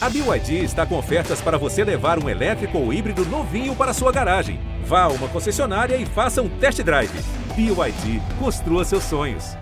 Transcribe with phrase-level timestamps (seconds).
[0.00, 4.12] A BYD está com ofertas para você levar um elétrico ou híbrido novinho para sua
[4.12, 4.60] garagem.
[4.84, 7.10] Vá a uma concessionária e faça um test drive.
[7.56, 9.56] BYD, construa seus sonhos.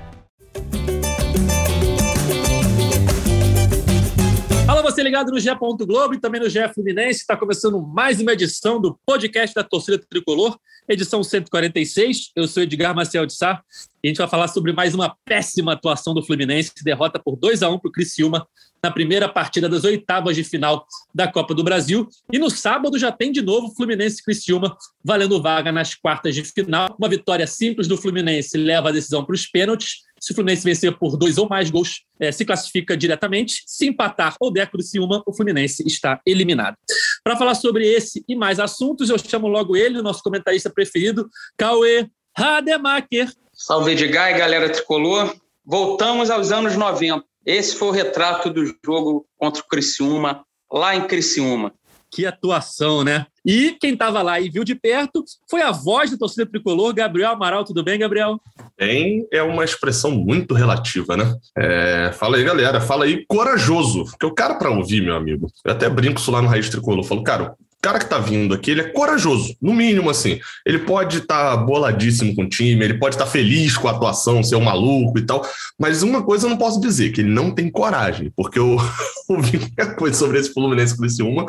[4.66, 5.48] Fala você ligado no GE.
[5.86, 7.20] Globo e também no GE Fluminense.
[7.20, 12.32] Está começando mais uma edição do podcast da Torcida Tricolor, edição 146.
[12.36, 13.62] Eu sou Edgar Maciel de Sá
[14.04, 17.62] e a gente vai falar sobre mais uma péssima atuação do Fluminense, derrota por 2
[17.62, 18.46] a 1 para o Criciúma
[18.82, 22.08] na primeira partida das oitavas de final da Copa do Brasil.
[22.32, 26.44] E no sábado já tem de novo Fluminense e Criciúma valendo vaga nas quartas de
[26.44, 26.94] final.
[26.98, 30.06] Uma vitória simples do Fluminense leva a decisão para os pênaltis.
[30.20, 33.62] Se o Fluminense vencer por dois ou mais gols, é, se classifica diretamente.
[33.66, 36.76] Se empatar ou der Criciúma, o Fluminense está eliminado.
[37.22, 41.28] Para falar sobre esse e mais assuntos, eu chamo logo ele, o nosso comentarista preferido,
[41.56, 43.32] Cauê Rademacher.
[43.52, 45.34] Salve Edgar e galera tricolor.
[45.64, 47.24] Voltamos aos anos 90.
[47.46, 51.72] Esse foi o retrato do jogo contra o Criciúma, lá em Criciúma.
[52.10, 53.26] Que atuação, né?
[53.44, 57.30] E quem estava lá e viu de perto foi a voz do torcedor tricolor, Gabriel
[57.30, 57.64] Amaral.
[57.64, 58.40] Tudo bem, Gabriel?
[58.76, 61.36] Bem, é uma expressão muito relativa, né?
[61.56, 62.80] É, fala aí, galera.
[62.80, 64.04] Fala aí, corajoso.
[64.04, 67.00] Porque o cara, para ouvir, meu amigo, eu até brinco isso lá no Raiz Tricolor.
[67.00, 67.54] Eu falo, cara,
[67.86, 70.40] cara que tá vindo aqui, ele é corajoso, no mínimo, assim.
[70.66, 73.92] Ele pode estar tá boladíssimo com o time, ele pode estar tá feliz com a
[73.92, 75.46] atuação, ser um maluco e tal,
[75.78, 78.76] mas uma coisa eu não posso dizer, que ele não tem coragem, porque eu
[79.30, 81.46] ouvi muita coisa sobre esse Fluminense uma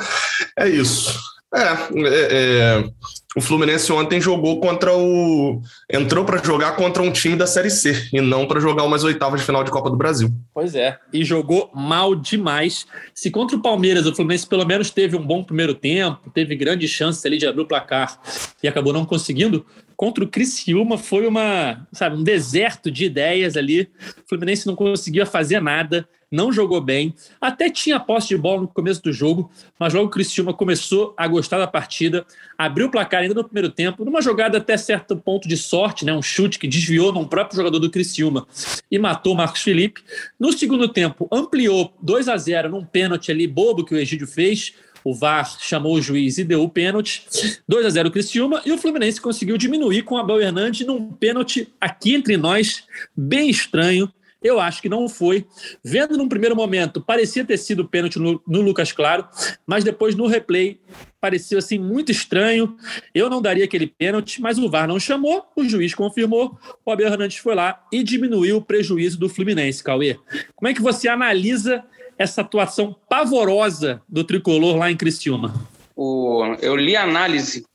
[0.56, 1.20] é isso.
[1.54, 2.90] É, é, é,
[3.38, 5.62] o Fluminense ontem jogou contra o.
[5.90, 9.40] entrou para jogar contra um time da Série C e não para jogar umas oitavas
[9.40, 10.30] de final de Copa do Brasil.
[10.54, 12.86] Pois é, e jogou mal demais.
[13.14, 16.90] Se contra o Palmeiras o Fluminense pelo menos teve um bom primeiro tempo, teve grandes
[16.90, 18.20] chances ali de abrir o placar
[18.62, 23.90] e acabou não conseguindo, contra o Criciúma foi uma, sabe, um deserto de ideias ali.
[24.26, 28.68] O Fluminense não conseguia fazer nada não jogou bem, até tinha posse de bola no
[28.68, 32.26] começo do jogo, mas logo o Cristiúma começou a gostar da partida,
[32.58, 36.14] abriu o placar ainda no primeiro tempo, numa jogada até certo ponto de sorte, né,
[36.14, 38.48] um chute que desviou num próprio jogador do Criciúma
[38.92, 40.02] e matou o Marcos Felipe.
[40.40, 44.74] No segundo tempo, ampliou 2 a 0 num pênalti ali bobo que o Egídio fez,
[45.04, 47.26] o VAR chamou o juiz e deu o pênalti.
[47.66, 51.14] 2 a 0 o Criciúma e o Fluminense conseguiu diminuir com o Abel Hernandes num
[51.14, 52.84] pênalti aqui entre nós,
[53.16, 54.12] bem estranho.
[54.42, 55.46] Eu acho que não foi.
[55.84, 59.28] Vendo num primeiro momento, parecia ter sido pênalti no, no, Lucas Claro,
[59.66, 60.80] mas depois no replay
[61.20, 62.78] pareceu assim muito estranho.
[63.14, 67.08] Eu não daria aquele pênalti, mas o VAR não chamou, o juiz confirmou, o Abel
[67.08, 70.18] Hernandes foi lá e diminuiu o prejuízo do Fluminense, Cauê.
[70.56, 71.84] Como é que você analisa
[72.18, 75.54] essa atuação pavorosa do tricolor lá em Criciúma?
[75.96, 77.66] O, eu li a análise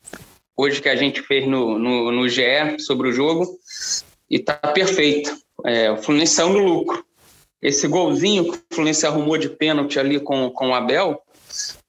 [0.57, 3.47] hoje que a gente fez no, no, no GE sobre o jogo
[4.31, 5.37] e tá perfeito.
[5.65, 7.05] É, o Fluminense saiu no lucro.
[7.61, 11.23] Esse golzinho que o Fluminense arrumou de pênalti ali com, com o Abel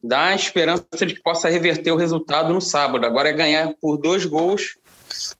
[0.03, 3.05] dá a esperança de que possa reverter o resultado no sábado.
[3.05, 4.75] Agora é ganhar por dois gols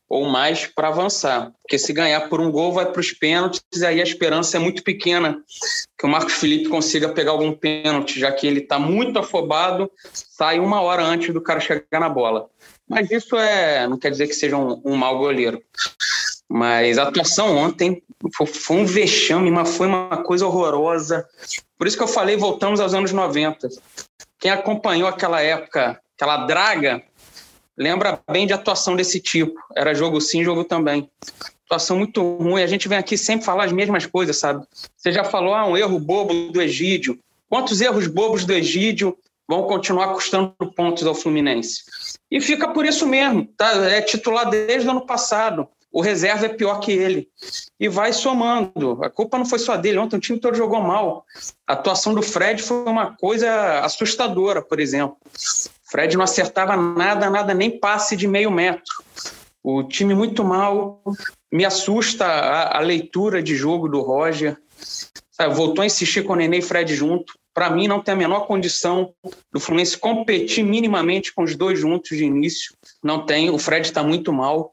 [0.07, 1.51] ou mais para avançar.
[1.61, 4.59] Porque se ganhar por um gol, vai para os pênaltis, e aí a esperança é
[4.59, 5.41] muito pequena
[5.97, 10.59] que o Marcos Felipe consiga pegar algum pênalti, já que ele está muito afobado, sai
[10.59, 12.47] uma hora antes do cara chegar na bola.
[12.87, 15.61] Mas isso é, não quer dizer que seja um, um mau goleiro.
[16.49, 21.27] Mas a atuação ontem foi um vexame, mas foi uma coisa horrorosa.
[21.77, 23.69] Por isso que eu falei, voltamos aos anos 90.
[24.39, 27.03] Quem acompanhou aquela época, aquela draga,
[27.77, 29.59] lembra bem de atuação desse tipo.
[29.75, 31.09] Era jogo sim, jogo também.
[31.65, 32.61] Atuação muito ruim.
[32.61, 34.65] A gente vem aqui sempre falar as mesmas coisas, sabe?
[34.95, 37.19] Você já falou, ah, um erro bobo do Egídio.
[37.49, 39.17] Quantos erros bobos do Egídio
[39.47, 41.83] vão continuar custando pontos ao Fluminense?
[42.29, 43.47] E fica por isso mesmo.
[43.57, 43.71] Tá?
[43.89, 47.29] É titular desde o ano passado o reserva é pior que ele.
[47.79, 48.97] E vai somando.
[49.03, 49.99] A culpa não foi só dele.
[49.99, 51.23] Ontem o time todo jogou mal.
[51.67, 55.15] A atuação do Fred foi uma coisa assustadora, por exemplo.
[55.23, 58.91] O Fred não acertava nada, nada, nem passe de meio metro.
[59.61, 61.03] O time muito mal.
[61.51, 64.57] Me assusta a, a leitura de jogo do Roger.
[65.29, 67.33] Sabe, voltou a insistir com o Nenê e Fred junto.
[67.53, 69.13] Para mim, não tem a menor condição
[69.51, 72.73] do Fluminense competir minimamente com os dois juntos de início.
[73.03, 73.51] Não tem.
[73.51, 74.72] O Fred está muito mal.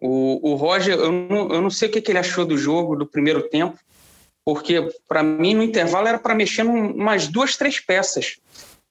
[0.00, 2.96] O, o Roger, eu não, eu não sei o que, que ele achou do jogo,
[2.96, 3.78] do primeiro tempo,
[4.44, 8.36] porque para mim no intervalo era para mexer em umas duas, três peças.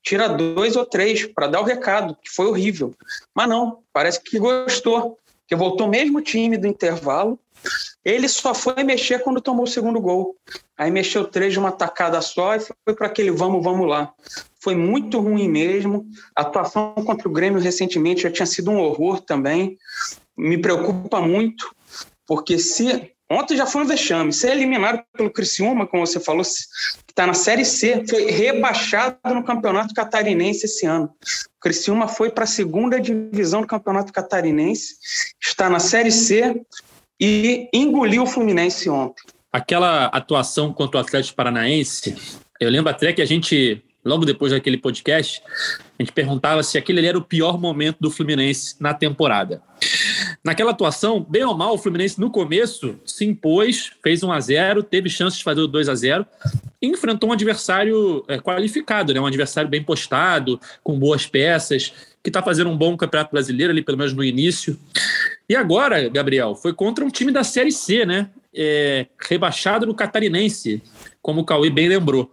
[0.03, 2.93] Tira dois ou três para dar o recado, que foi horrível.
[3.33, 5.17] Mas não, parece que gostou,
[5.47, 7.39] que voltou mesmo time do intervalo.
[8.05, 10.35] Ele só foi mexer quando tomou o segundo gol.
[10.77, 14.13] Aí mexeu três de uma tacada só e foi para aquele vamos, vamos lá.
[14.61, 16.05] Foi muito ruim mesmo.
[16.35, 19.77] A atuação contra o Grêmio recentemente já tinha sido um horror também
[20.37, 21.73] me preocupa muito,
[22.25, 24.31] porque se Ontem já foi um vexame.
[24.31, 29.43] Ser eliminado pelo Criciúma, como você falou, que está na Série C, foi rebaixado no
[29.43, 31.09] Campeonato Catarinense esse ano.
[31.57, 34.95] O Criciúma foi para a segunda divisão do Campeonato Catarinense,
[35.41, 36.61] está na Série C
[37.19, 39.23] e engoliu o Fluminense ontem.
[39.51, 42.15] Aquela atuação contra o Atlético Paranaense,
[42.61, 45.43] eu lembro até que a gente logo depois daquele podcast,
[45.99, 49.61] a gente perguntava se aquele era o pior momento do Fluminense na temporada.
[50.47, 54.81] Naquela atuação, bem ou mal, o Fluminense no começo se impôs, fez 1 a 0
[54.81, 56.25] teve chance de fazer o 2 a 0
[56.81, 59.19] e enfrentou um adversário é, qualificado, né?
[59.19, 61.91] um adversário bem postado, com boas peças,
[62.23, 64.79] que está fazendo um bom campeonato brasileiro ali, pelo menos no início.
[65.49, 68.29] E agora, Gabriel, foi contra um time da Série C, né?
[68.55, 70.81] É, rebaixado no Catarinense
[71.21, 72.31] como o Cauê bem lembrou.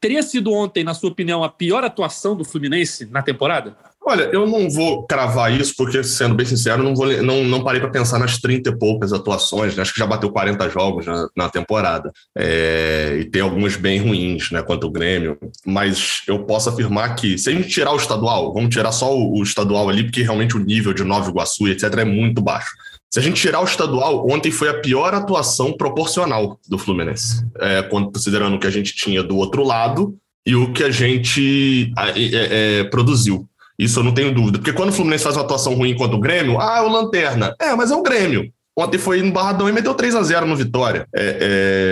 [0.00, 3.76] Teria sido ontem, na sua opinião, a pior atuação do Fluminense na temporada?
[4.08, 7.80] Olha, eu não vou cravar isso, porque, sendo bem sincero, não, vou, não, não parei
[7.80, 9.82] para pensar nas 30 e poucas atuações, né?
[9.82, 12.12] acho que já bateu 40 jogos na, na temporada.
[12.38, 15.36] É, e tem algumas bem ruins, né, quanto o Grêmio.
[15.66, 19.40] Mas eu posso afirmar que, se a gente tirar o estadual, vamos tirar só o,
[19.40, 22.70] o estadual ali, porque realmente o nível de Nova Iguaçu, etc., é muito baixo.
[23.10, 27.82] Se a gente tirar o estadual, ontem foi a pior atuação proporcional do Fluminense, é,
[27.82, 30.16] considerando o que a gente tinha do outro lado
[30.46, 33.48] e o que a gente é, é, produziu.
[33.78, 34.58] Isso eu não tenho dúvida.
[34.58, 37.54] Porque quando o Fluminense faz uma atuação ruim contra o Grêmio, ah, é o Lanterna.
[37.60, 38.50] É, mas é o Grêmio.
[38.78, 41.08] Ontem foi no Barradão e meteu 3 a 0 no Vitória.
[41.14, 41.38] É,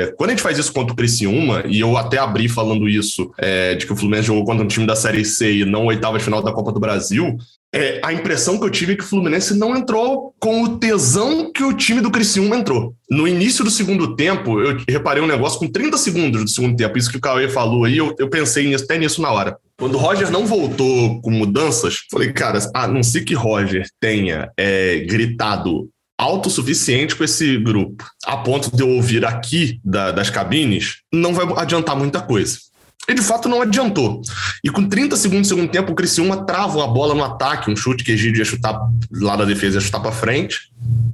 [0.09, 3.33] é, quando a gente faz isso contra o Criciúma, e eu até abri falando isso,
[3.39, 6.21] é, de que o Fluminense jogou contra um time da Série C e não oitava
[6.21, 7.39] final da Copa do Brasil,
[7.75, 11.51] é, a impressão que eu tive é que o Fluminense não entrou com o tesão
[11.51, 12.95] que o time do Criciúma entrou.
[13.11, 16.99] No início do segundo tempo, eu reparei um negócio com 30 segundos do segundo tempo,
[16.99, 19.57] isso que o Cauê falou aí, eu, eu pensei até nisso na hora.
[19.77, 24.51] Quando o Roger não voltou com mudanças, falei, cara, a não ser que Roger tenha
[24.57, 30.97] é, gritado autossuficiente com esse grupo, a ponto de eu ouvir aqui da, das cabines,
[31.13, 32.59] não vai adiantar muita coisa.
[33.07, 34.23] E de fato não adiantou.
[34.63, 37.77] E com 30 segundos do segundo tempo, o Criciúma trava uma bola no ataque, um
[37.77, 38.81] chute que Egídio ia chutar
[39.13, 40.71] lá da defesa, ia chutar para frente.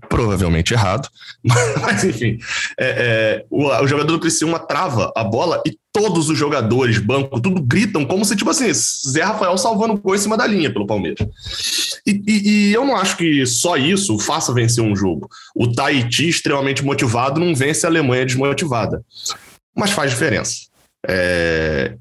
[0.09, 1.09] Provavelmente errado.
[1.83, 2.39] Mas enfim,
[2.83, 7.39] é, é, o, o, jogador do Criciúma trava a bola e todos os jogadores, banco,
[7.39, 10.73] tudo gritam como se, tipo assim, Zé Rafael salvando o gol em cima da linha
[10.73, 11.29] pelo Palmeiras.
[12.07, 15.29] E, e, e, eu não acho que só isso faça vencer um jogo.
[15.55, 19.05] O Tahiti, extremamente motivado, não vence a Alemanha desmotivada.
[19.77, 20.71] Mas faz diferença.
[21.07, 21.97] É,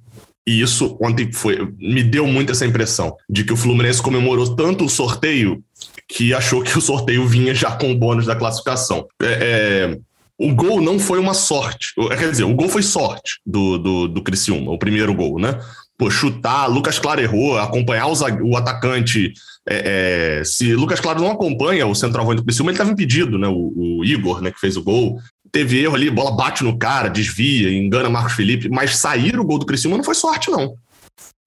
[0.47, 4.85] e isso ontem foi, me deu muito essa impressão de que o Fluminense comemorou tanto
[4.85, 5.61] o sorteio
[6.07, 9.07] que achou que o sorteio vinha já com o bônus da classificação.
[9.21, 9.99] É, é,
[10.39, 11.93] o gol não foi uma sorte.
[12.17, 15.59] Quer dizer, o gol foi sorte do, do, do Criciúma, o primeiro gol, né?
[15.97, 18.13] Pô, chutar, Lucas Claro errou, acompanhar o,
[18.43, 19.33] o atacante.
[19.67, 23.49] É, é, se Lucas Claro não acompanha o centroavante do Criciúma, ele estava impedido, né?
[23.49, 25.19] O, o, Igor, né, que fez o gol
[25.51, 29.57] teve erro ali, bola bate no cara, desvia, engana Marcos Felipe, mas sair o gol
[29.57, 30.75] do Criciúma não foi sorte, não.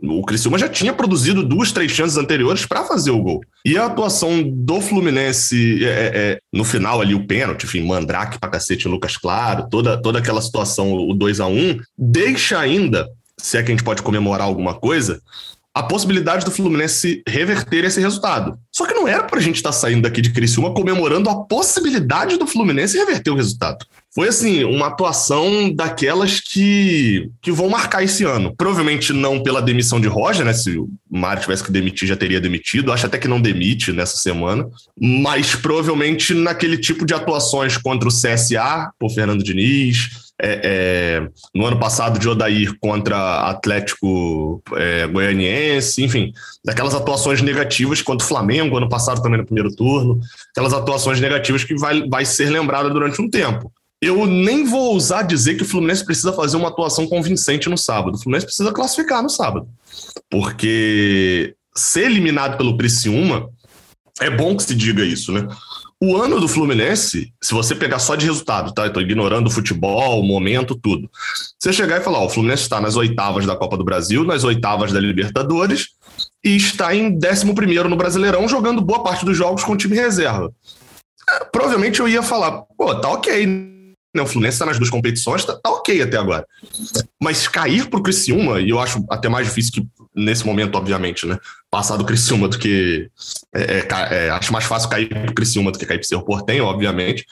[0.03, 3.41] O Criciúma já tinha produzido duas, três chances anteriores para fazer o gol.
[3.65, 8.39] E a atuação do Fluminense é, é, é no final ali, o pênalti, enfim, Mandrake
[8.39, 13.09] pra cacete, Lucas Claro, toda, toda aquela situação, o 2 a 1 deixa ainda,
[13.39, 15.21] se é que a gente pode comemorar alguma coisa,
[15.75, 18.59] a possibilidade do Fluminense reverter esse resultado.
[18.71, 21.45] Só que não era para a gente estar tá saindo daqui de Criciúma comemorando a
[21.45, 23.87] possibilidade do Fluminense reverter o resultado.
[24.15, 28.55] Foi assim, uma atuação daquelas que, que vão marcar esse ano.
[28.55, 30.53] Provavelmente não pela demissão de Roger, né?
[30.53, 32.93] Se o Mário tivesse que demitir, já teria demitido.
[32.93, 34.69] Acho até que não demite nessa semana.
[35.01, 41.65] Mas provavelmente naquele tipo de atuações contra o CSA, por Fernando Diniz, é, é, no
[41.65, 46.33] ano passado de Odair contra Atlético é, Goianiense, enfim,
[46.65, 50.21] daquelas atuações negativas contra o Flamengo, ano passado também no primeiro turno,
[50.51, 53.73] aquelas atuações negativas que vai, vai ser lembrada durante um tempo.
[54.01, 58.17] Eu nem vou ousar dizer que o Fluminense precisa fazer uma atuação convincente no sábado.
[58.17, 59.69] O Fluminense precisa classificar no sábado.
[60.29, 63.49] Porque ser eliminado pelo Criciúma
[64.21, 65.47] é bom que se diga isso, né?
[66.05, 68.87] O ano do Fluminense, se você pegar só de resultado, tá?
[68.87, 71.09] Eu tô ignorando o futebol, o momento, tudo.
[71.57, 74.43] Você chegar e falar, ó, o Fluminense está nas oitavas da Copa do Brasil, nas
[74.43, 75.91] oitavas da Libertadores
[76.43, 77.45] e está em 11
[77.89, 80.53] no Brasileirão, jogando boa parte dos jogos com o time reserva.
[81.31, 84.23] É, provavelmente eu ia falar, pô, tá ok, né?
[84.23, 86.45] O Fluminense está nas duas competições, tá, tá, ok até agora.
[87.23, 91.39] Mas cair pro Criciúma, e eu acho até mais difícil que nesse momento, obviamente, né?
[91.71, 93.11] Passar do Criciúma do que.
[93.55, 93.87] É, é,
[94.27, 97.27] é, acho mais fácil cair pro Criciúma do que cair pro Cerro Portenho, obviamente.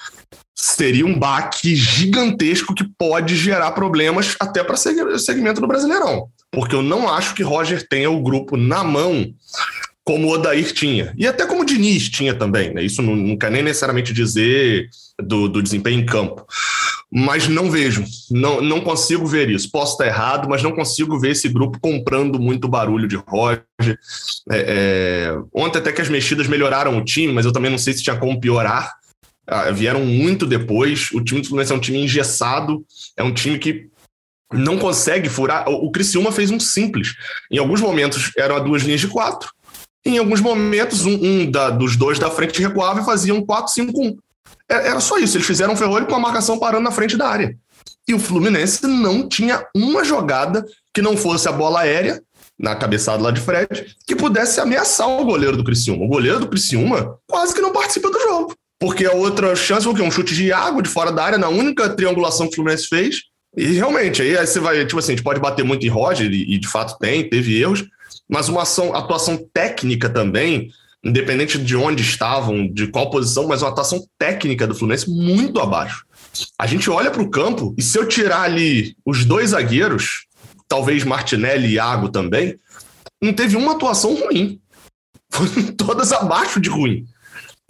[0.54, 6.28] Seria um baque gigantesco que pode gerar problemas até para o segmento do Brasileirão.
[6.50, 9.32] Porque eu não acho que Roger tenha o grupo na mão
[10.10, 11.14] como o Odair tinha.
[11.16, 12.74] E até como o Diniz tinha também.
[12.74, 12.82] Né?
[12.82, 14.90] Isso não, não quer nem necessariamente dizer
[15.22, 16.44] do, do desempenho em campo.
[17.12, 19.70] Mas não vejo, não, não consigo ver isso.
[19.70, 23.64] Posso estar errado, mas não consigo ver esse grupo comprando muito barulho de Roger.
[24.50, 25.38] É, é...
[25.54, 28.16] Ontem até que as mexidas melhoraram o time, mas eu também não sei se tinha
[28.16, 28.92] como piorar.
[29.46, 31.08] Ah, vieram muito depois.
[31.12, 32.84] O time do Fluminense é um time engessado,
[33.16, 33.88] é um time que
[34.52, 35.68] não consegue furar.
[35.68, 37.14] O Criciúma fez um simples.
[37.48, 39.52] Em alguns momentos eram duas linhas de quatro.
[40.04, 44.16] Em alguns momentos, um, um da, dos dois da frente recuava e fazia um 4-5-1.
[44.68, 45.36] É, era só isso.
[45.36, 47.56] Eles fizeram um ferrolho com a marcação parando na frente da área.
[48.08, 52.22] E o Fluminense não tinha uma jogada que não fosse a bola aérea,
[52.58, 56.04] na cabeçada lá de Fred, que pudesse ameaçar o goleiro do Criciúma.
[56.04, 58.54] O goleiro do Criciúma quase que não participa do jogo.
[58.78, 61.88] Porque a outra chance foi um chute de água de fora da área, na única
[61.88, 63.22] triangulação que o Fluminense fez.
[63.56, 66.58] E realmente, aí, você vai, tipo assim, a gente pode bater muito em Roger, e
[66.58, 67.84] de fato tem, teve erros,
[68.30, 70.70] mas uma ação, atuação técnica também,
[71.04, 76.04] independente de onde estavam, de qual posição, mas uma atuação técnica do Fluminense muito abaixo.
[76.58, 80.26] A gente olha para o campo e se eu tirar ali os dois zagueiros,
[80.68, 82.56] talvez Martinelli e Iago também,
[83.20, 84.60] não teve uma atuação ruim.
[85.30, 87.04] Foram todas abaixo de ruim.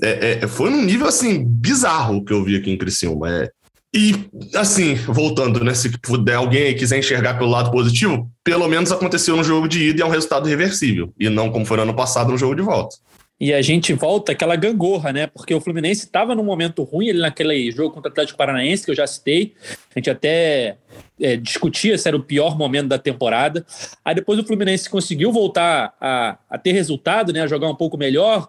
[0.03, 3.31] É, é, foi num nível assim bizarro que eu vi aqui em Criciúma.
[3.31, 3.51] É,
[3.93, 4.15] e,
[4.55, 5.75] assim, voltando, né?
[5.75, 9.89] Se puder alguém aí quiser enxergar pelo lado positivo, pelo menos aconteceu no jogo de
[9.89, 11.13] ida e é um resultado reversível.
[11.19, 12.97] E não como foi no ano passado no jogo de volta.
[13.41, 15.27] E a gente volta aquela gangorra, né?
[15.27, 18.91] Porque o Fluminense estava num momento ruim ele naquele jogo contra o Atlético Paranaense, que
[18.91, 19.55] eu já citei.
[19.97, 20.77] A gente até
[21.19, 23.65] é, discutia se era o pior momento da temporada.
[24.05, 27.41] Aí depois o Fluminense conseguiu voltar a, a ter resultado, né?
[27.43, 28.47] A jogar um pouco melhor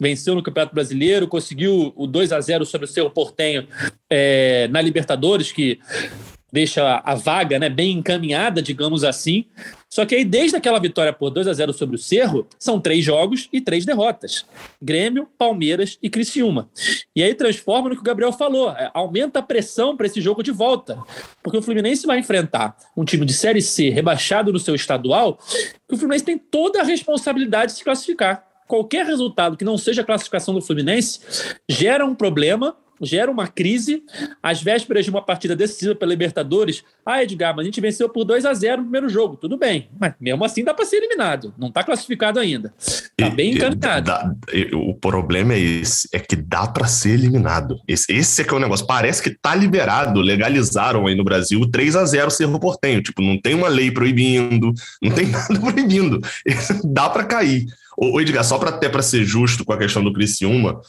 [0.00, 3.66] venceu no Campeonato Brasileiro, conseguiu o 2 a 0 sobre o seu Portenho
[4.10, 5.78] é, na Libertadores, que
[6.54, 9.44] deixa a vaga né, bem encaminhada, digamos assim.
[9.90, 13.04] Só que aí, desde aquela vitória por 2 a 0 sobre o Cerro, são três
[13.04, 14.46] jogos e três derrotas.
[14.80, 16.70] Grêmio, Palmeiras e Criciúma.
[17.14, 20.44] E aí transforma no que o Gabriel falou, é, aumenta a pressão para esse jogo
[20.44, 20.96] de volta.
[21.42, 25.36] Porque o Fluminense vai enfrentar um time de Série C rebaixado no seu estadual,
[25.88, 30.02] que o Fluminense tem toda a responsabilidade de se classificar qualquer resultado que não seja
[30.02, 31.20] a classificação do Fluminense
[31.68, 34.02] gera um problema gera uma crise.
[34.42, 38.24] Às vésperas de uma partida decisiva pela Libertadores, ah, Edgar, mas a gente venceu por
[38.24, 39.36] 2 a 0 no primeiro jogo.
[39.36, 41.54] Tudo bem, mas mesmo assim dá para ser eliminado.
[41.58, 42.72] Não está classificado ainda.
[42.78, 44.06] Está bem encaminhado.
[44.06, 44.34] Dá,
[44.74, 47.78] o problema é esse, é que dá para ser eliminado.
[47.86, 48.86] Esse, esse é que é o negócio.
[48.86, 53.02] Parece que tá liberado, legalizaram aí no Brasil o 3 a 0 Cerro Portenho.
[53.02, 56.20] Tipo, não tem uma lei proibindo, não tem nada proibindo.
[56.84, 57.66] dá para cair.
[57.96, 60.80] O Edgar, só para até para ser justo com a questão do Criciúma,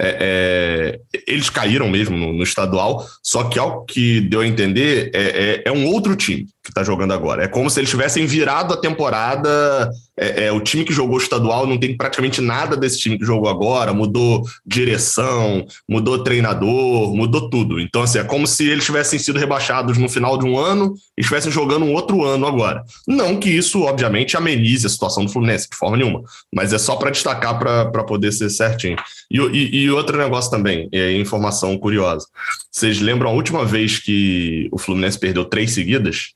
[0.00, 5.10] é, é, eles caíram mesmo no, no, estadual, só que ao que deu a entender,
[5.14, 7.44] é, é, é um outro time que está jogando agora.
[7.44, 9.90] É como se eles tivessem virado a temporada.
[10.18, 13.50] É, é, o time que jogou estadual não tem praticamente nada desse time que jogou
[13.50, 13.92] agora.
[13.92, 17.78] Mudou direção, mudou treinador, mudou tudo.
[17.78, 21.20] Então, assim, é como se eles tivessem sido rebaixados no final de um ano e
[21.20, 22.82] estivessem jogando um outro ano agora.
[23.06, 26.22] Não que isso, obviamente, amenize a situação do Fluminense, de forma nenhuma.
[26.50, 28.96] Mas é só para destacar para poder ser certinho.
[29.30, 32.26] E, e, e, outro negócio também, é informação curiosa.
[32.70, 36.32] Vocês lembram a última vez que o Fluminense perdeu três seguidas?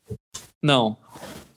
[0.62, 0.96] Não.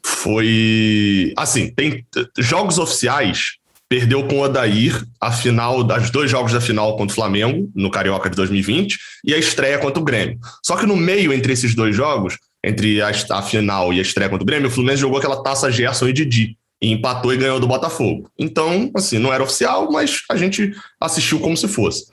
[0.04, 1.34] Foi.
[1.38, 2.06] Assim, tem
[2.38, 3.58] jogos oficiais.
[3.90, 7.92] Perdeu com o Odair a final, das dois jogos da final contra o Flamengo, no
[7.92, 10.40] Carioca de 2020, e a estreia contra o Grêmio.
[10.66, 14.30] Só que no meio entre esses dois jogos, entre a, a final e a estreia
[14.30, 17.60] contra o Grêmio, o Fluminense jogou aquela taça Gerson e Didi e empatou e ganhou
[17.60, 18.28] do Botafogo.
[18.38, 22.06] Então, assim, não era oficial, mas a gente assistiu como se fosse.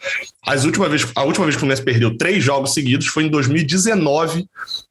[0.46, 3.30] As última vez, a última vez que o Fluminense perdeu três jogos seguidos foi em
[3.30, 4.46] 2019,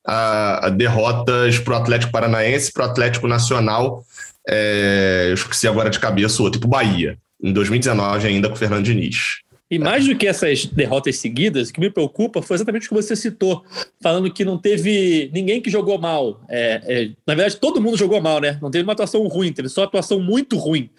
[0.05, 4.03] a, derrotas para o Atlético Paranaense, para o Atlético Nacional,
[4.49, 8.57] é, eu esqueci agora de cabeça o outro, tipo Bahia, em 2019 ainda com o
[8.57, 9.46] Fernando Diniz.
[9.69, 12.95] E mais do que essas derrotas seguidas, o que me preocupa foi exatamente o que
[12.95, 13.65] você citou,
[14.01, 16.41] falando que não teve ninguém que jogou mal.
[16.49, 18.57] É, é, na verdade, todo mundo jogou mal, né?
[18.61, 20.89] Não teve uma atuação ruim, teve só atuação muito ruim.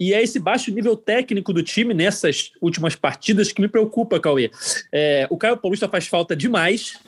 [0.00, 4.50] E é esse baixo nível técnico do time nessas últimas partidas que me preocupa, Cauê.
[4.90, 6.98] É, o Caio Paulista faz falta demais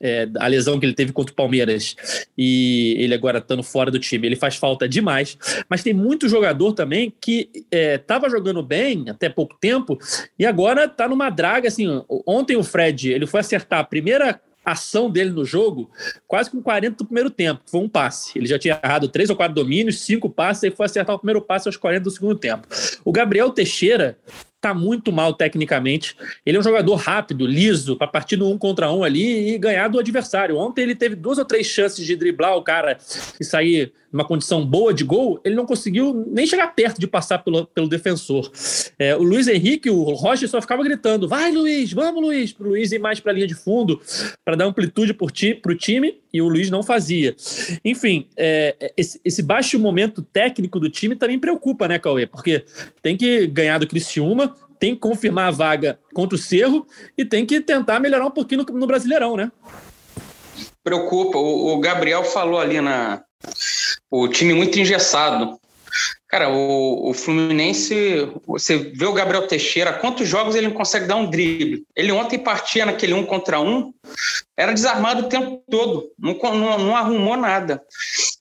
[0.00, 1.96] é, a lesão que ele teve contra o Palmeiras
[2.36, 5.38] e ele agora estando fora do time, ele faz falta demais.
[5.68, 9.98] Mas tem muito jogador também que estava é, jogando bem até pouco tempo
[10.38, 11.68] e agora está numa draga.
[11.68, 15.88] Assim, ontem o Fred ele foi acertar a primeira ação dele no jogo
[16.26, 18.36] quase com 40 do primeiro tempo, foi um passe.
[18.36, 21.40] Ele já tinha errado três ou quatro domínios, cinco passes, e foi acertar o primeiro
[21.40, 22.66] passe aos 40 do segundo tempo.
[23.04, 24.18] O Gabriel Teixeira
[24.66, 26.16] está muito mal tecnicamente.
[26.44, 29.88] Ele é um jogador rápido, liso, para partir no um contra um ali e ganhar
[29.88, 30.56] do adversário.
[30.56, 32.98] Ontem ele teve duas ou três chances de driblar o cara
[33.40, 37.38] e sair numa condição boa de gol, ele não conseguiu nem chegar perto de passar
[37.38, 38.50] pelo, pelo defensor.
[38.98, 42.70] É, o Luiz Henrique, o Roger só ficava gritando: vai, Luiz, vamos, Luiz, para o
[42.70, 44.00] Luiz ir mais para a linha de fundo,
[44.42, 47.36] para dar amplitude para o time, e o Luiz não fazia.
[47.84, 52.26] Enfim, é, esse, esse, baixo momento técnico do time também preocupa, né, Cauê?
[52.26, 52.64] Porque
[53.02, 57.44] tem que ganhar do Criciúma, tem que confirmar a vaga contra o Cerro e tem
[57.44, 59.52] que tentar melhorar um pouquinho no, no Brasileirão, né?
[60.82, 61.36] Preocupa.
[61.36, 63.22] O, o Gabriel falou ali na.
[64.10, 65.58] O time muito engessado.
[66.28, 71.16] Cara, o, o, Fluminense, você vê o Gabriel Teixeira, quantos jogos ele não consegue dar
[71.16, 71.84] um drible?
[71.94, 73.94] Ele ontem partia naquele um contra um,
[74.56, 77.82] era desarmado o tempo todo, não, não, não arrumou nada.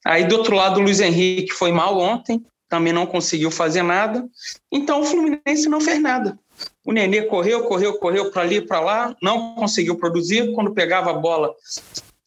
[0.03, 4.25] Aí do outro lado, o Luiz Henrique foi mal ontem, também não conseguiu fazer nada.
[4.71, 6.37] Então o Fluminense não fez nada.
[6.83, 10.53] O Nenê correu, correu, correu para ali, para lá, não conseguiu produzir.
[10.53, 11.53] Quando pegava a bola,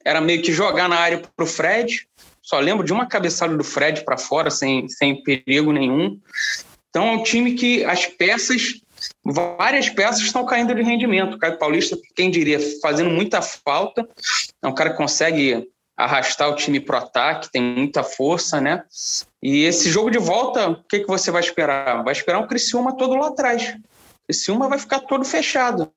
[0.04, 2.08] era meio que jogar na área para o Fred.
[2.48, 6.18] Só lembro de uma cabeçada do Fred para fora, sem, sem perigo nenhum.
[6.88, 8.80] Então é um time que as peças,
[9.22, 11.34] várias peças estão caindo de rendimento.
[11.34, 14.08] O Caio Paulista, quem diria, fazendo muita falta.
[14.62, 18.82] É um cara que consegue arrastar o time para o ataque, tem muita força, né?
[19.42, 22.02] E esse jogo de volta, o que, que você vai esperar?
[22.02, 23.76] Vai esperar um Criciúma todo lá atrás.
[24.26, 25.92] Criciúma vai ficar todo fechado.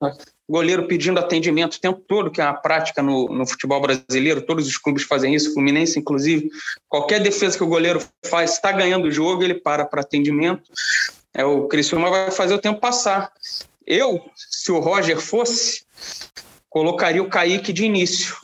[0.52, 4.68] Goleiro pedindo atendimento o tempo todo, que é uma prática no, no futebol brasileiro, todos
[4.68, 6.50] os clubes fazem isso, Fluminense inclusive.
[6.90, 10.64] Qualquer defesa que o goleiro faz, está ganhando o jogo, ele para para atendimento.
[11.34, 13.32] É, o Criciúma vai fazer o tempo passar.
[13.88, 15.84] Eu, se o Roger fosse,
[16.70, 18.36] colocaria o Kaique de início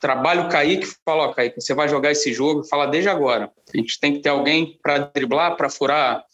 [0.00, 3.50] trabalho o Kaique fala, ó, Kaique, você vai jogar esse jogo, fala desde agora.
[3.72, 6.24] A gente tem que ter alguém para driblar, para furar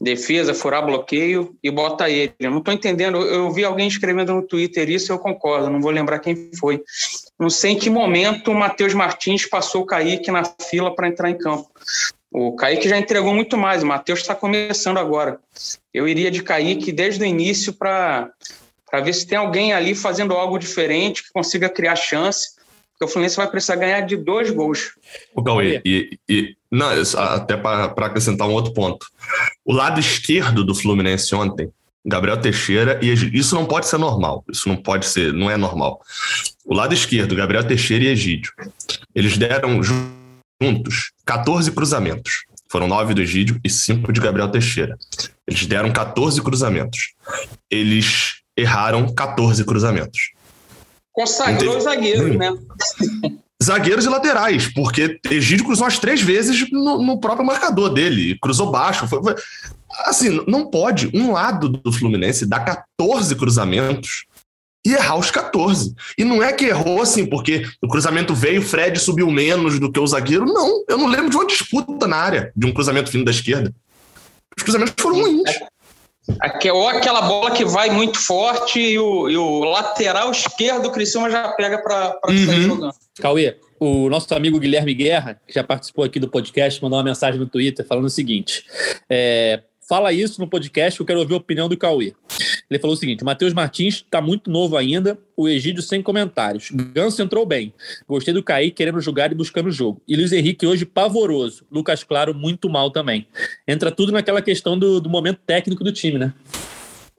[0.00, 2.34] defesa, furar bloqueio e bota ele.
[2.38, 5.90] Eu não estou entendendo, eu vi alguém escrevendo no Twitter isso, eu concordo, não vou
[5.90, 6.82] lembrar quem foi.
[7.38, 11.30] Não sei em que momento o Matheus Martins passou o Kaique na fila para entrar
[11.30, 11.70] em campo.
[12.30, 15.40] O Kaique já entregou muito mais, o Matheus está começando agora.
[15.92, 18.30] Eu iria de Kaique desde o início para
[19.02, 22.56] ver se tem alguém ali fazendo algo diferente, que consiga criar chance
[22.96, 24.94] porque o Fluminense vai precisar ganhar de dois gols.
[25.34, 29.06] O Cauê, e, e não, até para acrescentar um outro ponto.
[29.64, 31.70] O lado esquerdo do Fluminense ontem,
[32.04, 33.38] Gabriel Teixeira e Egídio.
[33.38, 34.44] Isso não pode ser normal.
[34.50, 36.00] Isso não pode ser, não é normal.
[36.64, 38.52] O lado esquerdo, Gabriel Teixeira e Egídio.
[39.14, 42.44] Eles deram juntos 14 cruzamentos.
[42.68, 44.96] Foram nove do Egídio e cinco de Gabriel Teixeira.
[45.46, 47.14] Eles deram 14 cruzamentos.
[47.70, 50.32] Eles erraram 14 cruzamentos.
[51.12, 52.52] Consagrou os zagueiros, né?
[53.62, 58.70] Zagueiros e laterais, porque Egídio cruzou umas três vezes no, no próprio marcador dele, cruzou
[58.70, 59.08] baixo.
[59.08, 59.34] Foi, foi,
[60.04, 64.26] assim, não pode um lado do Fluminense dar 14 cruzamentos
[64.86, 65.94] e errar os 14.
[66.16, 69.90] E não é que errou assim, porque o cruzamento veio, o Fred subiu menos do
[69.90, 70.44] que o zagueiro.
[70.44, 73.74] Não, eu não lembro de uma disputa na área de um cruzamento vindo da esquerda.
[74.56, 75.50] Os cruzamentos foram ruins.
[76.72, 81.30] Ou aquela bola que vai muito forte e o, e o lateral esquerdo do Criciúma
[81.30, 82.46] já pega para uhum.
[82.46, 82.94] sair jogando.
[83.20, 87.38] Cauê, o nosso amigo Guilherme Guerra, que já participou aqui do podcast, mandou uma mensagem
[87.38, 88.64] no Twitter falando o seguinte:
[89.08, 92.14] é, fala isso no podcast que eu quero ouvir a opinião do Cauê.
[92.68, 96.70] Ele falou o seguinte: o Matheus Martins está muito novo ainda, o Egídio sem comentários.
[96.70, 97.72] Ganso entrou bem.
[98.08, 100.02] Gostei do Kaique querendo jogar e buscando o jogo.
[100.06, 101.64] E Luiz Henrique hoje pavoroso.
[101.70, 103.26] Lucas Claro muito mal também.
[103.66, 106.34] Entra tudo naquela questão do, do momento técnico do time, né?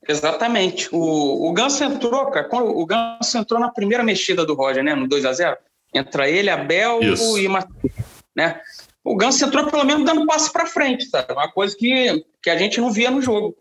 [0.08, 0.88] Exatamente.
[0.92, 2.48] O, o Ganso entrou, cara.
[2.54, 4.96] O Ganso entrou na primeira mexida do Roger, né?
[4.96, 5.58] No 2 a 0
[5.94, 7.38] Entra ele, Abel Isso.
[7.38, 7.94] e Matheus.
[8.36, 8.62] Né?
[9.08, 11.32] O Ganso entrou pelo menos dando passe para frente, sabe?
[11.32, 13.56] Uma coisa que, que a gente não via no jogo.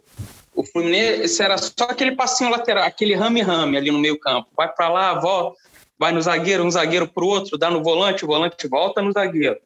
[0.53, 4.49] O Fluminense era só aquele passinho lateral, aquele rame-rame ali no meio campo.
[4.57, 5.57] Vai para lá, volta,
[5.97, 9.13] vai no zagueiro, um zagueiro para o outro, dá no volante, o volante volta no
[9.13, 9.57] zagueiro.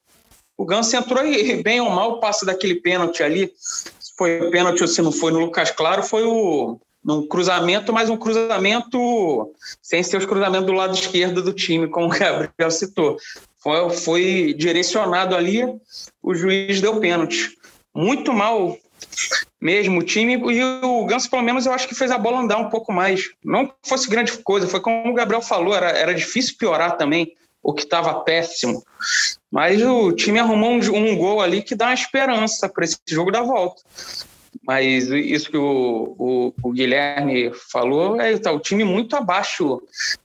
[0.54, 4.82] O Ganso entrou e, bem ou mal, o passe daquele pênalti ali, se foi pênalti
[4.82, 10.02] ou se não foi no Lucas Claro, foi o, num cruzamento, mas um cruzamento sem
[10.02, 13.16] ser os cruzamentos do lado esquerdo do time, como o Gabriel citou.
[13.62, 15.62] Foi, foi direcionado ali,
[16.22, 17.56] o juiz deu pênalti.
[17.94, 18.76] Muito mal
[19.60, 22.56] mesmo o time, e o Ganso, pelo menos, eu acho que fez a bola andar
[22.56, 23.30] um pouco mais.
[23.44, 27.74] Não fosse grande coisa, foi como o Gabriel falou, era, era difícil piorar também, o
[27.74, 28.82] que estava péssimo.
[29.50, 33.30] Mas o time arrumou um, um, gol ali que dá uma esperança para esse jogo
[33.30, 33.82] da volta.
[34.66, 39.82] Mas isso que o, o, o Guilherme falou, é tá, o time muito abaixo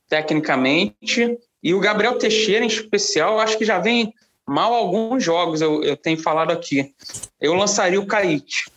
[0.07, 1.37] tecnicamente.
[1.65, 4.13] E o Gabriel Teixeira, em especial, acho que já vem
[4.47, 6.93] mal alguns jogos, eu, eu tenho falado aqui.
[7.41, 8.69] Eu lançaria o Kaique.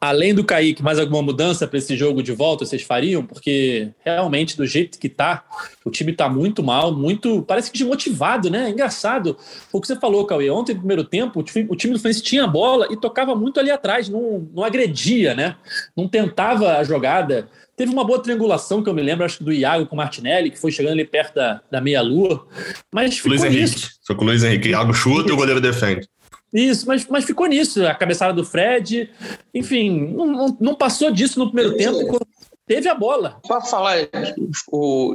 [0.00, 3.24] Além do Kaique, mais alguma mudança para esse jogo de volta vocês fariam?
[3.24, 5.44] Porque realmente, do jeito que tá,
[5.84, 7.42] o time tá muito mal, muito.
[7.42, 8.70] Parece que desmotivado, né?
[8.70, 9.36] Engraçado.
[9.72, 10.50] O que você falou, Cauê.
[10.50, 13.34] Ontem, no primeiro tempo, o time, o time do Fluminense tinha a bola e tocava
[13.34, 15.56] muito ali atrás, não, não agredia, né?
[15.96, 17.48] Não tentava a jogada.
[17.76, 20.50] Teve uma boa triangulação que eu me lembro, acho que do Iago com o Martinelli,
[20.50, 22.46] que foi chegando ali perto da, da meia-lua.
[22.92, 23.44] Mas ficou Luiz.
[23.44, 23.88] Henrique.
[24.06, 24.68] Foi com o Luiz Henrique.
[24.68, 26.06] Iago chuta e o goleiro defende.
[26.52, 27.84] Isso, mas, mas ficou nisso.
[27.86, 29.10] A cabeçada do Fred,
[29.54, 32.20] enfim, não, não, não passou disso no primeiro tempo.
[32.66, 33.40] Teve a bola.
[33.46, 33.96] Para falar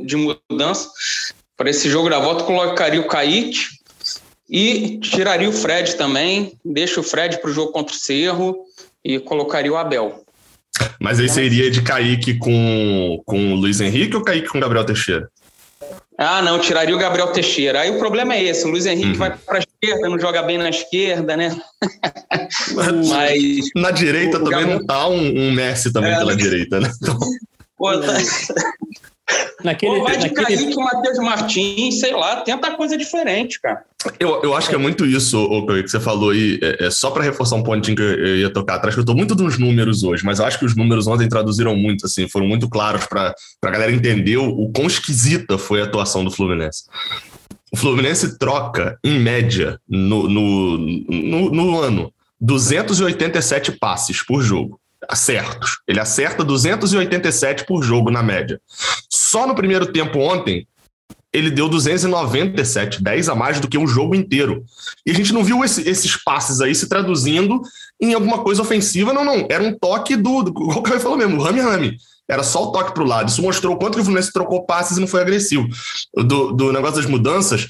[0.04, 0.90] de mudança,
[1.56, 3.68] para esse jogo da volta, colocaria o Kaique
[4.50, 6.58] e tiraria o Fred também.
[6.66, 8.58] Deixa o Fred para o jogo contra o Cerro
[9.04, 10.24] e colocaria o Abel.
[11.00, 14.86] Mas aí seria de Kaique com, com o Luiz Henrique ou Kaique com o Gabriel
[14.86, 15.30] Teixeira?
[16.18, 17.82] Ah, não, tiraria o Gabriel Teixeira.
[17.82, 19.18] Aí o problema é esse: o Luiz Henrique uhum.
[19.18, 21.56] vai para a esquerda, não joga bem na esquerda, né?
[23.08, 23.70] Mas.
[23.76, 24.80] Na direita também Gabriel...
[24.80, 26.42] não tá um, um Messi também é, pela né?
[26.42, 26.92] direita, né?
[27.02, 27.20] Então...
[27.78, 28.14] Pô, tá...
[29.64, 30.58] Naquele, Pô, vai de naquele...
[30.58, 33.84] Kaique, Matheus Martins, sei lá, tenta coisa diferente, cara.
[34.20, 37.12] Eu, eu acho que é muito isso, o que você falou aí, é, é só
[37.12, 40.04] para reforçar um pontinho que eu ia tocar atrás, que eu tô muito dos números
[40.04, 43.34] hoje, mas eu acho que os números ontem traduziram muito, assim, foram muito claros para
[43.64, 46.84] a galera entender o, o quão esquisita foi a atuação do Fluminense.
[47.74, 55.80] O Fluminense troca, em média, no, no, no, no ano, 287 passes por jogo acertos.
[55.88, 58.60] Ele acerta 287 por jogo na média.
[59.28, 60.66] Só no primeiro tempo ontem,
[61.34, 64.64] ele deu 297, 10 a mais do que um jogo inteiro.
[65.06, 67.62] E a gente não viu esse, esses passes aí se traduzindo
[68.00, 69.46] em alguma coisa ofensiva, não, não.
[69.50, 71.98] Era um toque do, do o que falou mesmo, rame rame.
[72.30, 73.30] Era só o toque para o lado.
[73.30, 75.68] Isso mostrou o quanto que o Fluminense trocou passes e não foi agressivo.
[76.14, 77.68] Do, do negócio das mudanças,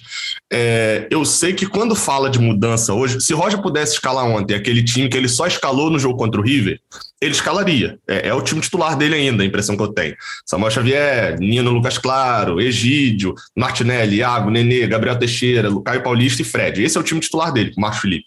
[0.52, 4.84] é, eu sei que quando fala de mudança hoje, se Roger pudesse escalar ontem aquele
[4.84, 6.80] time que ele só escalou no jogo contra o River,
[7.22, 8.00] ele escalaria.
[8.08, 10.16] É, é o time titular dele ainda, a impressão que eu tenho.
[10.46, 16.84] Samuel Xavier, Nino Lucas Claro, Egídio, Martinelli, Iago, Nenê, Gabriel Teixeira, Caio Paulista e Fred.
[16.84, 18.26] Esse é o time titular dele, Marcos Felipe.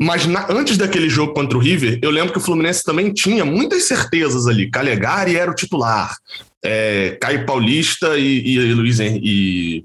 [0.00, 3.44] Mas na, antes daquele jogo contra o River, eu lembro que o Fluminense também tinha
[3.44, 4.70] muitas certezas ali.
[4.70, 6.16] Calegari era o titular.
[6.64, 9.84] É, Caio Paulista e, e, Luiz e,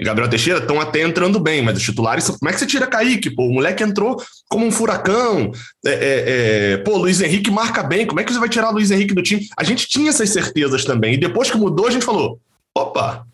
[0.00, 3.30] Gabriel Teixeira estão até entrando bem, mas os titulares, como é que você tira Kaique?
[3.30, 5.52] Pô, o moleque entrou como um furacão.
[5.86, 6.24] É, é,
[6.72, 9.22] é, pô, Luiz Henrique marca bem, como é que você vai tirar Luiz Henrique do
[9.22, 9.46] time?
[9.56, 11.14] A gente tinha essas certezas também.
[11.14, 12.40] E depois que mudou, a gente falou:
[12.76, 13.24] opa,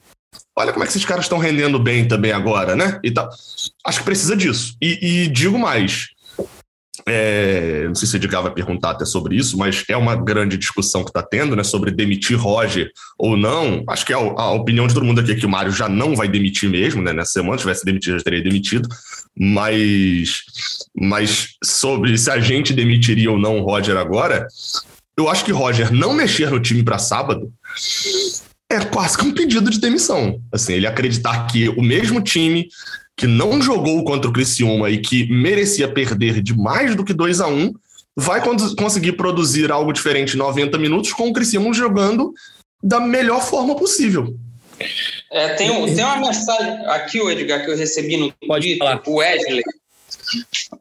[0.61, 3.01] olha como é que esses caras estão rendendo bem também agora, né?
[3.03, 3.29] E tal.
[3.85, 4.77] Acho que precisa disso.
[4.81, 6.09] E, e digo mais.
[7.07, 10.59] É, não sei se o Edgar vai perguntar até sobre isso, mas é uma grande
[10.59, 11.64] discussão que está tendo, né?
[11.64, 13.83] Sobre demitir Roger ou não.
[13.88, 15.88] Acho que é a, a, opinião de todo mundo aqui é que o Mário já
[15.88, 17.12] não vai demitir mesmo, né?
[17.12, 18.88] Nessa semana, se tivesse demitido, já teria demitido.
[19.38, 20.42] Mas,
[20.94, 24.46] mas sobre se a gente demitiria ou não o Roger agora,
[25.16, 27.51] eu acho que Roger não mexer no time para sábado
[28.70, 30.40] é quase que um pedido de demissão.
[30.52, 32.68] Assim, ele acreditar que o mesmo time
[33.16, 37.40] que não jogou contra o Criciúma e que merecia perder de mais do que 2
[37.40, 37.74] a 1 um,
[38.16, 38.40] vai
[38.78, 42.33] conseguir produzir algo diferente em 90 minutos com o Criciúma jogando
[42.83, 44.35] da melhor forma possível.
[45.30, 48.78] É, tem, um, tem uma mensagem aqui, o Edgar, que eu recebi no pode Twitter,
[48.78, 49.02] falar.
[49.04, 49.62] o Wesley.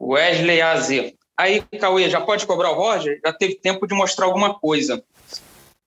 [0.00, 0.88] Wesley AZ.
[1.36, 3.20] Aí, Cauê, já pode cobrar o Roger?
[3.24, 5.02] Já teve tempo de mostrar alguma coisa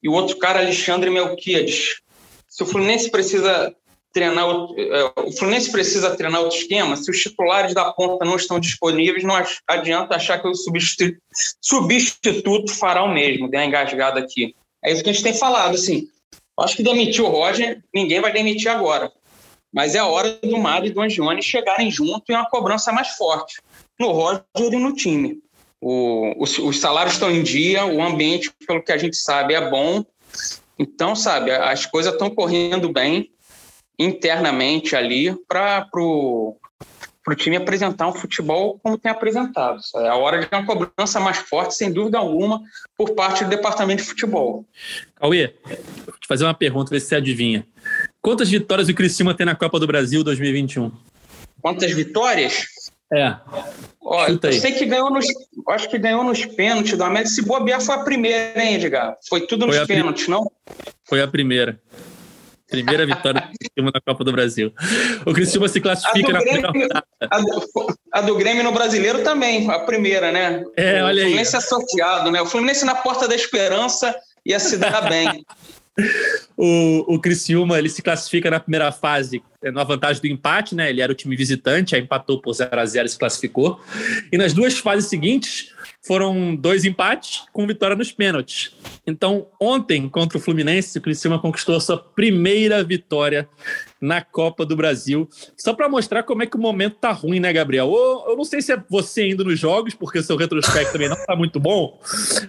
[0.03, 2.01] e o outro cara, Alexandre Melquiades.
[2.47, 3.73] Se o Fluminense precisa
[4.13, 8.59] treinar é, o Fluminense precisa treinar outro esquema, se os titulares da ponta não estão
[8.59, 9.35] disponíveis, não
[9.67, 13.49] adianta achar que o substituto fará o mesmo.
[13.49, 14.55] Deu uma engasgada aqui.
[14.85, 16.07] É isso que a gente tem falado, assim.
[16.59, 19.11] Acho que demitir o Roger, ninguém vai demitir agora.
[19.73, 23.07] Mas é a hora do Mário e do Angione chegarem junto e uma cobrança mais
[23.09, 23.59] forte
[23.99, 25.39] no Roger e no time.
[25.85, 29.69] O, os, os, salários estão em dia, o ambiente, pelo que a gente sabe, é
[29.69, 30.05] bom.
[30.79, 33.29] Então, sabe, as coisas estão correndo bem
[33.99, 36.57] internamente ali para o
[37.35, 39.81] time apresentar um futebol como tem apresentado.
[39.97, 42.61] É a hora de uma cobrança mais forte, sem dúvida alguma,
[42.97, 44.65] por parte do departamento de futebol.
[45.15, 45.53] Cauê,
[46.05, 47.67] vou te fazer uma pergunta, ver se você adivinha.
[48.21, 50.89] Quantas vitórias o Criciúma tem na Copa do Brasil 2021?
[51.61, 52.67] Quantas vitórias?
[53.13, 53.37] É.
[54.01, 55.25] Ó, eu sei que ganhou nos.
[55.69, 57.29] Acho que ganhou nos pênaltis do América.
[57.29, 59.15] Se bobear foi a primeira, hein, Edgar?
[59.29, 60.51] Foi tudo nos foi pênaltis, não?
[61.05, 61.79] Foi a primeira.
[62.69, 64.73] Primeira vitória do Criciúma na Copa do Brasil.
[65.27, 69.69] O Criciúma se classifica na Grêmio, primeira a do, a do Grêmio no Brasileiro também,
[69.69, 70.63] a primeira, né?
[70.75, 71.27] É, olha aí.
[71.27, 71.59] O Fluminense aí.
[71.61, 72.41] associado, né?
[72.41, 75.45] O Fluminense na porta da esperança ia se dar bem.
[76.57, 80.89] O, o Criciúma ele se classifica na primeira fase é, na vantagem do empate, né?
[80.89, 83.79] Ele era o time visitante, aí empatou por 0 a 0 e se classificou.
[84.31, 85.71] E nas duas fases seguintes
[86.05, 88.75] foram dois empates com vitória nos pênaltis.
[89.07, 93.47] Então, ontem, contra o Fluminense, o Criciúma conquistou a sua primeira vitória
[94.01, 95.29] na Copa do Brasil.
[95.57, 97.87] Só para mostrar como é que o momento tá ruim, né, Gabriel?
[97.87, 101.07] Ou, eu não sei se é você indo nos jogos, porque o seu retrospecto também
[101.07, 101.99] não tá muito bom,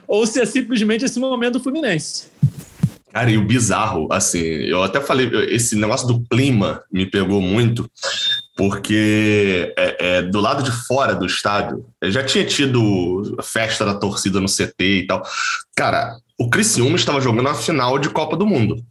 [0.09, 2.29] ou se é simplesmente esse momento do Fluminense.
[3.15, 7.89] Cara, e o bizarro, assim, eu até falei, esse negócio do clima me pegou muito,
[8.57, 14.41] porque é, é, do lado de fora do estádio, já tinha tido festa da torcida
[14.41, 15.23] no CT e tal.
[15.77, 18.85] Cara, o Criciúma estava jogando a final de Copa do Mundo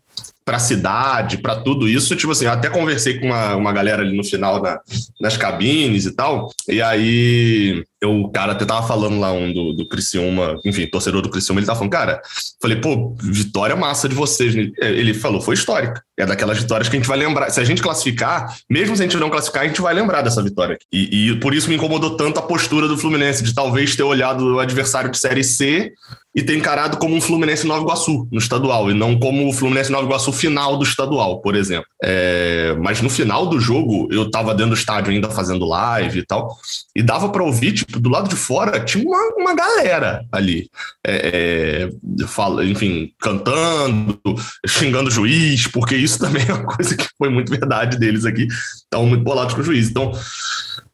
[0.45, 2.15] para a cidade, para tudo isso.
[2.15, 4.79] Tipo assim, eu até conversei com uma, uma galera ali no final na,
[5.19, 6.49] nas cabines e tal.
[6.67, 11.21] E aí eu, o cara até tava falando lá um do, do Criciúma, enfim, torcedor
[11.21, 12.21] do Criciúma, ele tava falando, cara,
[12.61, 14.53] falei, pô, vitória massa de vocês.
[14.81, 16.03] Ele falou, foi histórica.
[16.17, 17.49] É daquelas vitórias que a gente vai lembrar.
[17.49, 20.43] Se a gente classificar, mesmo se a gente não classificar, a gente vai lembrar dessa
[20.43, 20.77] vitória.
[20.91, 24.55] E, e por isso me incomodou tanto a postura do Fluminense, de talvez ter olhado
[24.55, 25.93] o adversário de Série C
[26.35, 29.91] e ter encarado como um Fluminense Nova Iguaçu no estadual, e não como o Fluminense
[29.91, 31.85] Nova Iguaçu final do estadual, por exemplo.
[32.03, 36.25] É, mas no final do jogo, eu tava dentro do estádio ainda fazendo live e
[36.25, 36.57] tal,
[36.95, 40.69] e dava para ouvir, tipo, do lado de fora tinha uma, uma galera ali,
[41.05, 41.89] é,
[42.21, 44.19] é, fala, enfim, cantando,
[44.67, 48.47] xingando o juiz, porque isso também é uma coisa que foi muito verdade deles aqui,
[48.47, 49.89] estavam muito bolados com o juiz.
[49.89, 50.11] Então,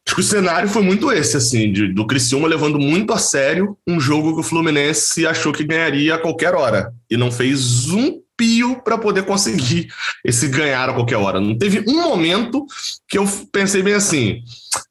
[0.10, 3.78] acho que o cenário foi muito esse, assim, de, do Criciúma levando muito a sério
[3.88, 8.20] um jogo que o Fluminense achou que ganharia a qualquer hora e não fez um
[8.36, 9.94] pio para poder conseguir
[10.26, 11.40] esse ganhar a qualquer hora.
[11.40, 12.66] Não teve um momento
[13.08, 14.42] que eu pensei bem assim,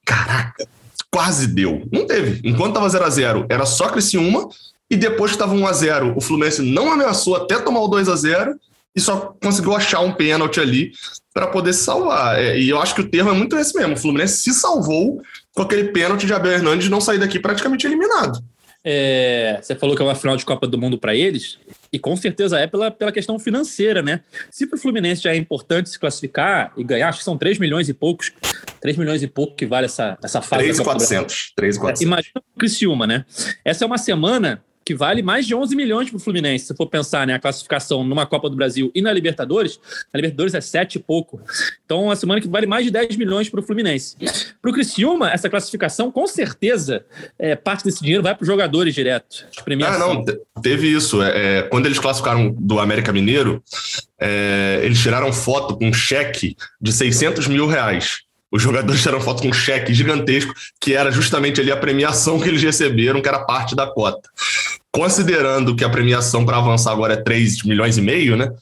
[0.06, 0.68] caraca,
[1.10, 1.82] quase deu.
[1.90, 2.40] Não teve.
[2.48, 4.48] Enquanto estava 0 a 0 era só Criciúma,
[4.88, 8.08] e depois que estava 1 a 0 o Fluminense não ameaçou até tomar o 2
[8.08, 8.54] a 0
[8.94, 10.92] e só conseguiu achar um pênalti ali
[11.38, 12.36] para poder se salvar.
[12.36, 13.94] É, e eu acho que o termo é muito esse mesmo.
[13.94, 15.22] O Fluminense se salvou
[15.54, 18.42] com aquele pênalti de Abel Hernandes não sair daqui praticamente eliminado.
[18.84, 21.58] É, você falou que é uma final de Copa do Mundo para eles,
[21.92, 24.20] e com certeza é pela, pela questão financeira, né?
[24.50, 27.58] Se para o Fluminense já é importante se classificar e ganhar, acho que são 3
[27.58, 28.32] milhões e poucos,
[28.80, 30.64] 3 milhões e pouco que vale essa, essa fase.
[30.64, 31.52] 3,400.
[31.54, 32.00] 3,400.
[32.00, 33.24] É, imagina o Criciúma, né?
[33.64, 36.86] Essa é uma semana que vale mais de 11 milhões para o Fluminense, se for
[36.86, 39.78] pensar né, a classificação numa Copa do Brasil e na Libertadores,
[40.12, 41.40] a Libertadores é 7 e pouco.
[41.84, 44.16] Então, uma semana que vale mais de 10 milhões para o Fluminense.
[44.62, 47.04] Para o Criciúma, essa classificação, com certeza,
[47.38, 49.46] é, parte desse dinheiro vai para os jogadores direto.
[49.94, 50.24] Ah, não,
[50.62, 51.22] teve isso.
[51.22, 53.62] É, é, quando eles classificaram do América Mineiro,
[54.18, 58.27] é, eles tiraram foto com um cheque de 600 mil reais.
[58.50, 62.48] Os jogadores tiraram foto com um cheque gigantesco, que era justamente ali a premiação que
[62.48, 64.28] eles receberam, que era parte da cota
[64.98, 68.52] considerando que a premiação para avançar agora é 3 milhões e meio, né?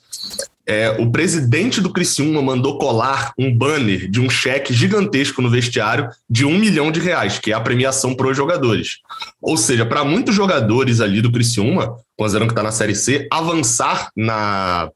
[0.69, 6.11] É, o presidente do Criciúma mandou colar um banner de um cheque gigantesco no vestiário
[6.29, 8.99] de um milhão de reais, que é a premiação para os jogadores.
[9.41, 14.11] Ou seja, para muitos jogadores ali do Criciúma, considerando que está na Série C, avançar
[14.17, 14.91] na,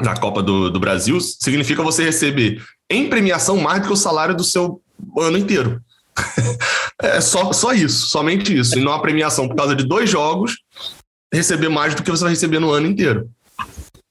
[0.00, 4.36] na Copa do, do Brasil significa você receber em premiação mais do que o salário
[4.36, 4.80] do seu
[5.18, 5.80] ano inteiro.
[7.02, 8.78] é só, só isso, somente isso.
[8.78, 10.56] E não a premiação por causa de dois jogos,
[11.32, 13.28] receber mais do que você vai receber no ano inteiro.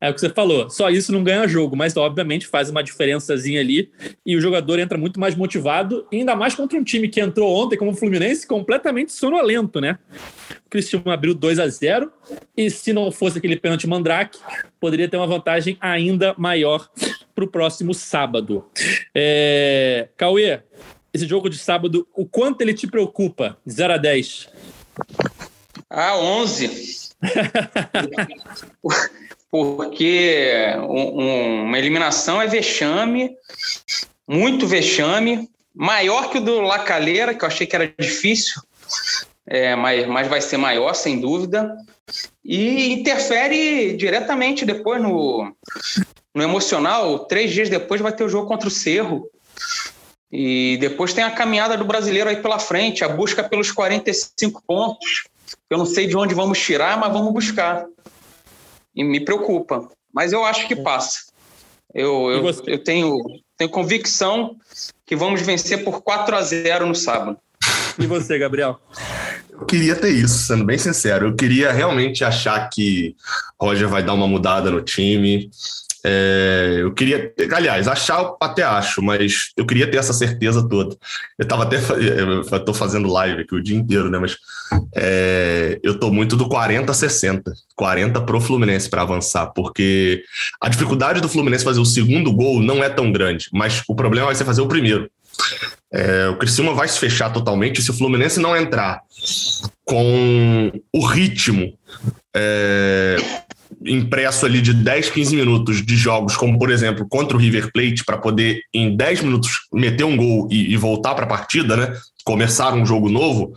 [0.03, 3.61] É o que você falou, só isso não ganha jogo, mas obviamente faz uma diferençazinha
[3.61, 3.91] ali
[4.25, 7.77] e o jogador entra muito mais motivado, ainda mais contra um time que entrou ontem
[7.77, 9.99] como o Fluminense completamente sonolento, né?
[10.65, 12.11] O Cristiano abriu 2 a 0
[12.57, 14.39] e se não fosse aquele pênalti Mandrake,
[14.79, 16.89] poderia ter uma vantagem ainda maior
[17.33, 18.65] para o próximo sábado.
[19.13, 20.09] É...
[20.17, 20.61] Cauê,
[21.13, 23.57] esse jogo de sábado, o quanto ele te preocupa?
[23.69, 24.49] 0 a 10.
[25.89, 27.09] Ah, 11.
[29.51, 33.35] Porque um, uma eliminação é vexame,
[34.25, 38.61] muito vexame, maior que o do Lacaleira, que eu achei que era difícil,
[39.45, 41.75] é, mas, mas vai ser maior, sem dúvida.
[42.43, 45.53] E interfere diretamente depois no,
[46.33, 47.19] no emocional.
[47.19, 49.29] Três dias depois vai ter o jogo contra o Cerro.
[50.31, 55.25] E depois tem a caminhada do brasileiro aí pela frente, a busca pelos 45 pontos.
[55.69, 57.85] Eu não sei de onde vamos tirar, mas vamos buscar.
[58.95, 59.89] E me preocupa.
[60.13, 61.31] Mas eu acho que passa.
[61.93, 63.17] Eu, eu, eu tenho,
[63.57, 64.55] tenho convicção
[65.05, 67.37] que vamos vencer por 4 a 0 no sábado.
[67.99, 68.79] E você, Gabriel?
[69.51, 71.27] Eu queria ter isso, sendo bem sincero.
[71.27, 73.15] Eu queria realmente achar que
[73.59, 75.51] Roger vai dar uma mudada no time.
[76.03, 80.95] É, eu queria, aliás, achar até acho, mas eu queria ter essa certeza toda.
[81.37, 84.17] Eu tava até, eu tô fazendo live aqui o dia inteiro, né?
[84.17, 84.37] Mas
[84.95, 90.23] é, eu tô muito do 40 60, 40 pro Fluminense para avançar, porque
[90.59, 94.27] a dificuldade do Fluminense fazer o segundo gol não é tão grande, mas o problema
[94.27, 95.09] vai ser fazer o primeiro.
[95.93, 99.01] É, o Criciúma vai se fechar totalmente se o Fluminense não entrar
[99.83, 101.77] com o ritmo
[102.33, 103.17] é,
[103.85, 108.03] impresso ali de 10, 15 minutos de jogos, como por exemplo contra o River Plate,
[108.05, 111.97] para poder em 10 minutos meter um gol e, e voltar para a partida, né?
[112.23, 113.53] Começar um jogo novo,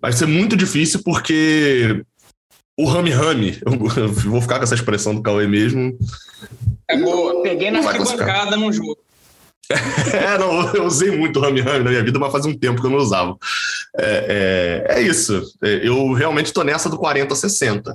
[0.00, 2.02] vai ser muito difícil porque
[2.78, 5.96] o Rami Rami, eu vou ficar com essa expressão do Cauê mesmo.
[6.88, 8.98] É boa, peguei na arquibancada no jogo.
[10.12, 12.86] é, não, eu usei muito Rami Rami na minha vida, mas faz um tempo que
[12.86, 13.36] eu não usava.
[13.98, 15.42] É, é, é isso.
[15.62, 17.92] É, eu realmente estou nessa do 40-60.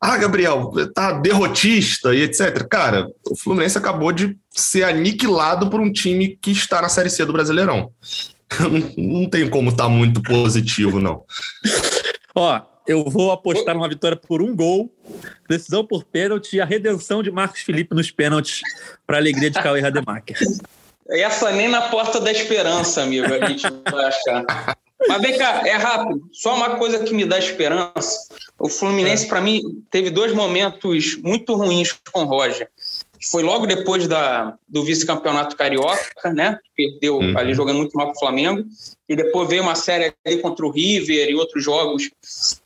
[0.00, 2.66] Ah, Gabriel, tá derrotista e etc.
[2.68, 7.24] Cara, o Fluminense acabou de ser aniquilado por um time que está na Série C
[7.24, 7.90] do Brasileirão.
[8.98, 11.24] Não, tem como estar tá muito positivo, não.
[12.34, 14.92] Ó, eu vou apostar numa vitória por um gol,
[15.48, 18.60] decisão por pênalti e a redenção de Marcos Felipe nos pênaltis
[19.06, 20.36] para a alegria de Cauê Rademacher.
[21.08, 24.76] Essa nem na porta da esperança, amigo, a gente vai achar.
[25.08, 26.22] Mas vem cá, é rápido.
[26.32, 28.28] Só uma coisa que me dá esperança.
[28.58, 29.28] O Fluminense, é.
[29.28, 32.68] para mim, teve dois momentos muito ruins com o Roger.
[33.30, 36.58] Foi logo depois da, do vice-campeonato carioca, né?
[36.76, 37.38] Perdeu uhum.
[37.38, 38.64] ali jogando muito mal com o Flamengo.
[39.08, 42.10] E depois veio uma série ali contra o River e outros jogos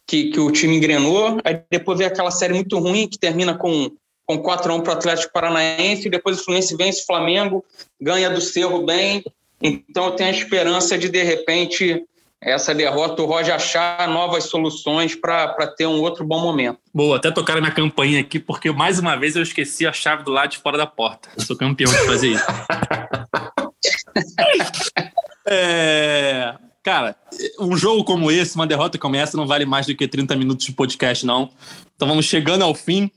[0.07, 1.39] que, que o time engrenou.
[1.45, 3.91] Aí depois veio aquela série muito ruim que termina com
[4.27, 7.65] com 4 a 1 para o Atlético Paranaense, e depois o Fluminense vence o Flamengo,
[8.01, 9.25] ganha do Cerro bem.
[9.63, 12.05] Então eu tenho a esperança de, de repente,
[12.43, 16.79] essa derrota, o Roger achar novas soluções para ter um outro bom momento.
[16.93, 20.33] Boa, até tocar na campanha aqui, porque mais uma vez eu esqueci a chave do
[20.33, 21.29] lado de fora da porta.
[21.37, 22.45] Eu sou campeão de fazer isso.
[25.47, 26.55] é,
[26.87, 27.17] cara,
[27.59, 30.67] um jogo como esse, uma derrota como essa, não vale mais do que 30 minutos
[30.67, 31.51] de podcast, não.
[31.97, 33.11] Então vamos chegando ao fim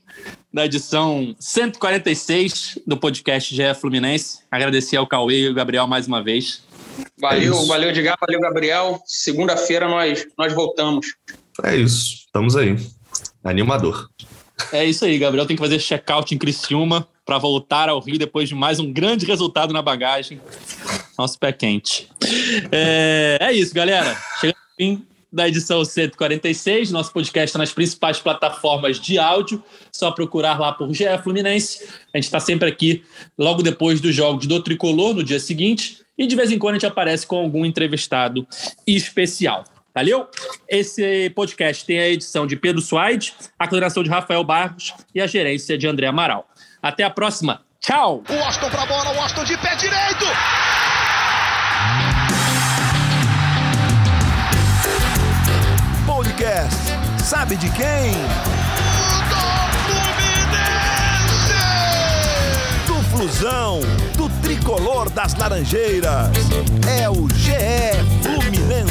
[0.52, 4.40] da edição 146 do podcast GE Fluminense.
[4.50, 6.64] Agradecer ao Cauê e ao Gabriel mais uma vez.
[7.20, 9.00] Valeu, é valeu, Edgar, valeu, Gabriel.
[9.06, 11.06] Segunda-feira nós, nós voltamos.
[11.62, 12.76] É isso, estamos aí.
[13.44, 14.10] Animador.
[14.72, 18.48] É isso aí, Gabriel tem que fazer check-out em Criciúma para voltar ao Rio depois
[18.48, 20.40] de mais um grande resultado na bagagem.
[21.20, 22.08] Nosso pé quente.
[22.72, 24.16] É, é isso, galera.
[24.40, 26.90] Chegando ao fim da edição 146.
[26.90, 29.62] Nosso podcast está nas principais plataformas de áudio.
[29.92, 31.86] Só procurar lá por GE Fluminense.
[32.14, 33.04] A gente está sempre aqui
[33.36, 35.98] logo depois dos jogos do Tricolor, no dia seguinte.
[36.16, 38.46] E de vez em quando a gente aparece com algum entrevistado
[38.86, 39.64] especial.
[39.94, 40.26] Valeu?
[40.66, 45.26] Esse podcast tem a edição de Pedro Suaide, a coordenação de Rafael Barros e a
[45.26, 46.48] gerência de André Amaral.
[46.80, 47.60] Até a próxima.
[47.78, 48.22] Tchau!
[48.26, 50.24] O Austin pra bola, o Austin de pé direito!
[56.06, 56.76] Podcast.
[57.24, 58.12] Sabe de quem?
[59.28, 59.40] Do
[59.86, 60.74] Fluminense!
[62.86, 63.80] Do Flusão,
[64.16, 66.30] do tricolor das Laranjeiras.
[66.88, 67.52] É o GE
[68.22, 68.89] Fluminense.